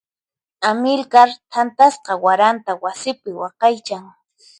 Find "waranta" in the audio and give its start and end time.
2.23-2.71